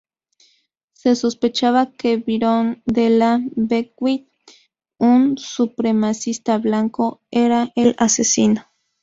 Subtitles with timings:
[0.93, 4.27] Se sospechaba que Byron De La Beckwith,
[4.97, 8.65] un supremacista blanco, era el asesino.